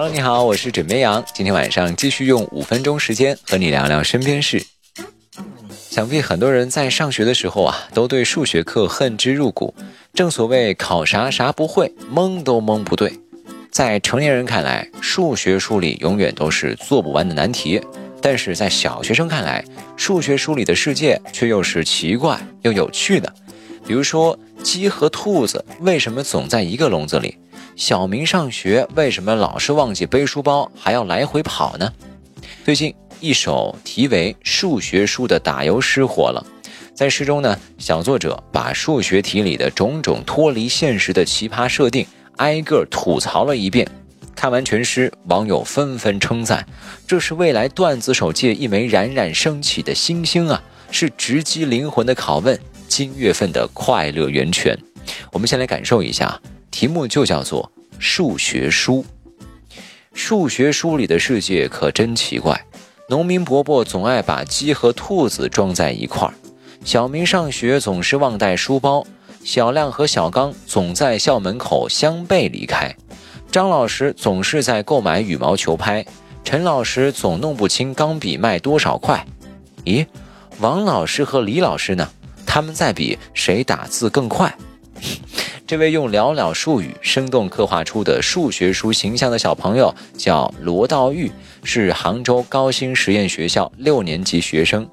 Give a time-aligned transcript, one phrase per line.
[0.00, 1.24] Hello，你好，我是枕边羊。
[1.34, 4.64] 今天晚上继续用五分钟时间和你聊聊身边事。
[5.90, 9.74] 想必很多人在上学的时候啊，都对数学课恨之入骨。
[10.14, 13.12] 正所谓考啥啥不会，蒙都蒙不对。
[13.72, 17.80] 在成年人看来，数学书里永远都是做不完的难题；
[18.22, 19.64] 但是在小学生看来，
[19.96, 23.34] 数学书里的世界却又是奇怪又有趣的。
[23.84, 27.36] 比如说，鸡和兔子为什么总在一个笼子里？
[27.78, 31.92] 小明上学为什么老是忘记背书包，还要来回跑呢？
[32.64, 36.44] 最近一首题为《数学书》的打油诗火了。
[36.92, 42.04] 在诗中呢，小作者把数学题里的种种脱离现实的奇葩设定
[42.38, 43.88] 挨个吐槽了一遍。
[44.34, 46.66] 看完全诗，网友纷纷称赞
[47.06, 50.60] ：“这是未来段子手界一枚冉冉升起的新星啊！
[50.90, 54.76] 是直击灵魂的拷问，今月份的快乐源泉。”
[55.32, 56.40] 我们先来感受一下，
[56.78, 59.04] 题目就叫做《数学书》。
[60.14, 62.66] 数学书里的世界可真奇怪，
[63.08, 66.34] 农民伯伯总爱把鸡和兔子装在一块儿。
[66.84, 69.04] 小明上学总是忘带书包，
[69.42, 72.94] 小亮和小刚总在校门口相背离开，
[73.50, 76.06] 张老师总是在购买羽毛球拍，
[76.44, 79.26] 陈老师总弄不清钢笔卖多少块。
[79.84, 80.06] 咦，
[80.60, 82.08] 王老师和李老师呢？
[82.46, 84.56] 他们在比谁打字更快。
[85.68, 91.30] 这位用寥寥数语生动刻画出的数学书形象的小朋友叫罗道玉，
[91.62, 94.88] 是杭州高新实验学校六年级学生。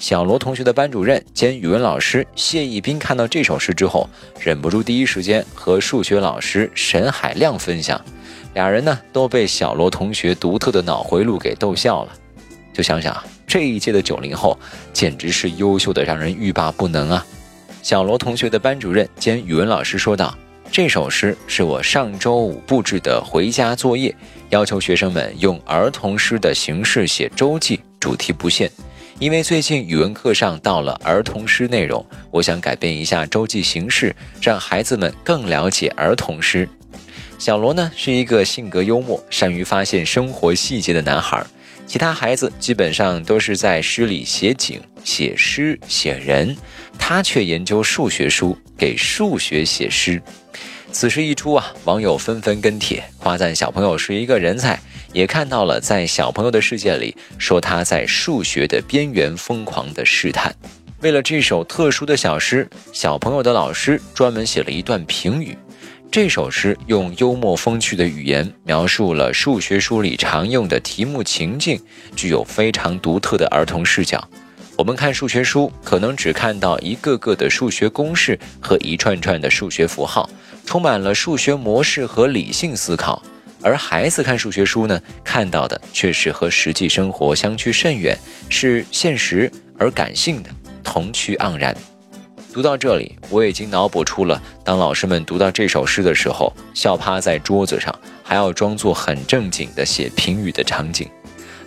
[0.00, 4.10] 小罗同学的班主任兼语文老师谢一斌看到这首诗之后，
[4.40, 8.04] 忍不住第一时间和数学老师沈海亮分享，
[8.52, 12.12] 俩人呢都被小罗同学独特的脑回路给逗笑了。
[12.74, 14.58] 就想想啊这一届的九零后，
[14.92, 17.24] 简直是优秀的让人欲罢不能啊！
[17.86, 20.36] 小罗同学的班主任兼语文老师说道
[20.72, 24.12] ：“这首诗是我上周五布置的回家作业，
[24.50, 28.68] 要求学生们用儿童诗的形式写周记，主题不限。”
[29.20, 36.68] 因为最近语文课上到了儿童诗内容，我想改变一下周记形式，让孩子们更了解儿童诗。
[37.38, 41.46] 小罗呢是一个性格幽默、善于发现生活细节的男孩，
[41.86, 46.54] 其他孩子基本上都是在诗里写景、写诗、写人，
[46.98, 50.20] 他却研究数学书，给数学写诗。
[50.90, 54.78] 此事一出啊，网友纷纷跟帖夸赞小朋友是一个人才。
[55.12, 60.54] 也看到了，在小朋友的世界里，说他在数学的边缘疯狂的试探。
[61.00, 65.56] 为了这首特殊的小诗，小朋友的老师专门写了一段评语。
[66.10, 71.80] 这首诗用幽默风趣的语言描述了数学书里常用的题目情境，
[72.16, 74.28] 具有非常独特的儿童视角。
[74.78, 80.28] 我们看数学书，可能只看到一个个的数学公式和一串串的数学符号，
[80.66, 83.22] 充满了数学模式和理性思考。
[83.62, 88.16] 而孩子看数学书呢，看到的却是和实际生活相去甚远，
[88.50, 90.50] 是现实而感性的，
[90.84, 91.74] 童趣盎然。
[92.52, 101.08] 读到这里，我已经脑补出了当老师们读到这首诗的时候，笑趴在桌子上，还要装作很正经的写评语的场景。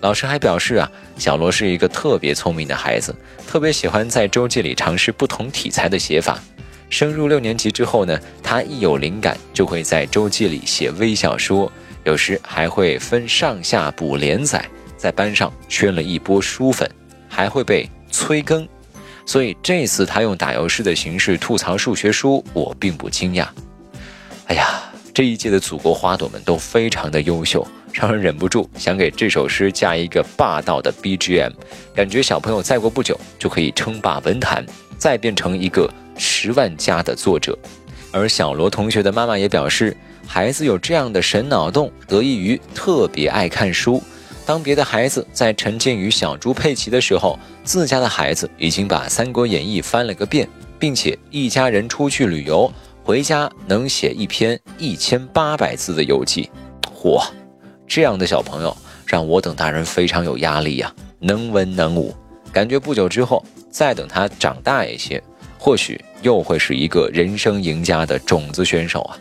[0.00, 3.14] 老师还表示啊，小罗是一个特别聪明的孩子，
[3.46, 6.38] 特别喜欢在周记里尝试不同题材的写法。
[6.88, 11.70] 升入六年级之后呢，他一有灵感就会在周记里写微小说，
[12.04, 14.64] 有时还会分上下补连载，
[14.96, 16.88] 在班上圈了一波书粉，
[17.28, 18.68] 还会被催更。
[19.24, 23.48] 所以这次他用打油诗的形式吐槽数学书，我并不惊讶。
[24.46, 24.80] 哎呀，
[25.12, 27.66] 这一届的祖国花朵们都非常的优秀，
[27.98, 31.52] 让人忍不住想给这首诗加一个霸道的 BGM，
[31.94, 34.64] 感觉小朋友再过不久就可以称霸文坛，
[34.98, 35.90] 再变成一个。
[36.18, 37.58] 十万加的作者，
[38.10, 39.94] 而小罗同学的妈妈也表示，
[40.26, 44.02] 孩子有这样的神脑洞，得益于特别爱看书。
[44.46, 52.72] 当别的孩子在沉浸于小猪佩奇的时候，自家的孩子已经把《三国演义》翻了个遍，并且一家人出去旅游，
[53.04, 56.48] 回家能写一篇一千八百字的游记。
[56.98, 57.22] 嚯，
[57.86, 62.14] 这样的小朋友让我等大人非常有压力呀，能文能武，
[62.52, 65.22] 感觉不久之后，再等他长大一些。
[65.58, 69.18] 或许又会是一个人生赢家的种子选手啊！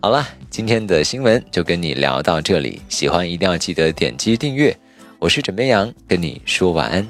[0.00, 4.74] 好了，今天的新闻就跟你聊到这里，喜欢一定要记得点击订阅。
[5.18, 7.06] 我是枕边羊，跟你说晚安，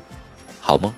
[0.61, 0.93] 好梦。